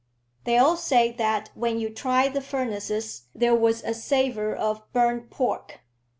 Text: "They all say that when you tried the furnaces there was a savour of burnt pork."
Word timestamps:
"They 0.45 0.57
all 0.57 0.77
say 0.77 1.11
that 1.11 1.51
when 1.53 1.79
you 1.79 1.91
tried 1.93 2.33
the 2.33 2.41
furnaces 2.41 3.27
there 3.35 3.53
was 3.53 3.83
a 3.83 3.93
savour 3.93 4.51
of 4.51 4.81
burnt 4.93 5.29
pork." 5.29 5.81